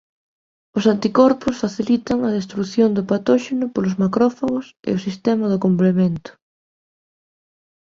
Os 0.77 0.83
anticorpos 0.93 1.59
facilitan 1.63 2.17
a 2.21 2.29
destrución 2.37 2.89
do 2.97 3.03
patóxeno 3.11 3.65
polos 3.73 3.97
macrófagos 4.03 4.65
e 4.89 4.89
o 4.97 5.03
sistema 5.07 5.45
do 5.49 5.61
complemento. 5.65 6.31